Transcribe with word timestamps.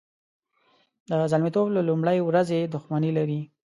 د 1.09 1.11
زلمیتوب 1.31 1.67
له 1.75 1.81
لومړۍ 1.89 2.17
ورځې 2.23 2.59
دښمني 2.73 3.11
لري. 3.17 3.41